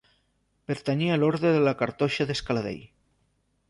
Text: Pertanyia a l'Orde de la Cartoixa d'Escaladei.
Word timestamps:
Pertanyia 0.71 1.13
a 1.17 1.19
l'Orde 1.21 1.53
de 1.59 1.61
la 1.69 1.77
Cartoixa 1.85 2.31
d'Escaladei. 2.33 2.85